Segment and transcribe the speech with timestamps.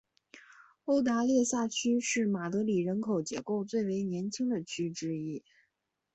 [0.85, 5.43] 欧达列萨区是马德里人口结构最为年轻的区之一。